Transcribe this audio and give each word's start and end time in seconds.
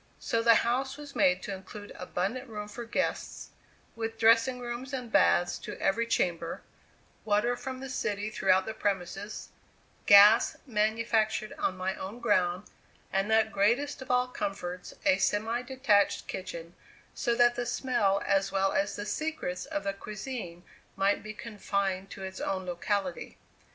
So 0.19 0.41
the 0.41 0.55
house 0.55 0.97
was 0.97 1.15
made 1.15 1.43
to 1.43 1.53
include 1.53 1.91
abundant 1.91 2.49
room 2.49 2.67
for 2.67 2.85
guests, 2.85 3.51
with 3.95 4.17
dressing 4.17 4.59
rooms 4.59 4.93
and 4.93 5.11
baths 5.11 5.59
to 5.59 5.79
every 5.79 6.07
chamber; 6.07 6.63
water 7.23 7.55
from 7.55 7.79
the 7.79 7.87
city 7.87 8.31
throughout 8.31 8.65
the 8.65 8.73
premises; 8.73 9.49
gas, 10.07 10.57
manufactured 10.65 11.53
on 11.53 11.77
my 11.77 11.95
own 11.97 12.19
ground; 12.19 12.63
and 13.13 13.29
that 13.29 13.51
greatest 13.51 14.01
of 14.01 14.09
all 14.09 14.27
comforts, 14.27 14.95
a 15.05 15.19
semi 15.19 15.61
detached 15.61 16.27
kitchen, 16.27 16.73
so 17.13 17.35
that 17.35 17.53
the 17.53 17.67
smell 17.67 18.23
as 18.25 18.51
well 18.51 18.71
as 18.73 18.95
the 18.95 19.05
secrets 19.05 19.67
of 19.67 19.83
the 19.83 19.93
cuisine 19.93 20.63
might 20.95 21.21
be 21.21 21.31
confined 21.31 22.09
to 22.09 22.23
its 22.23 22.39
own 22.41 22.65
locality. 22.65 23.37